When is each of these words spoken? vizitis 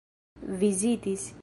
vizitis 0.61 1.33